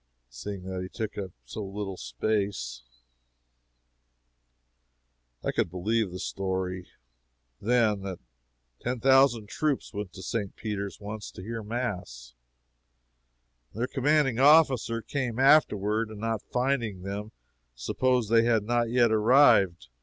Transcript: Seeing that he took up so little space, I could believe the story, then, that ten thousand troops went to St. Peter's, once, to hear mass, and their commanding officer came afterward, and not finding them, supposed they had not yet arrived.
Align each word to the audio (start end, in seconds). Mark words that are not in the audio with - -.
Seeing 0.31 0.63
that 0.63 0.81
he 0.81 0.89
took 0.89 1.15
up 1.15 1.29
so 1.45 1.63
little 1.63 1.95
space, 1.95 2.81
I 5.43 5.51
could 5.51 5.69
believe 5.69 6.09
the 6.09 6.17
story, 6.17 6.87
then, 7.61 8.01
that 8.01 8.17
ten 8.79 8.99
thousand 8.99 9.47
troops 9.47 9.93
went 9.93 10.11
to 10.13 10.23
St. 10.23 10.55
Peter's, 10.55 10.99
once, 10.99 11.29
to 11.29 11.43
hear 11.43 11.61
mass, 11.61 12.33
and 13.73 13.81
their 13.81 13.87
commanding 13.87 14.39
officer 14.39 15.03
came 15.03 15.37
afterward, 15.37 16.09
and 16.09 16.19
not 16.19 16.41
finding 16.51 17.03
them, 17.03 17.31
supposed 17.75 18.31
they 18.31 18.45
had 18.45 18.63
not 18.63 18.89
yet 18.89 19.11
arrived. 19.11 19.87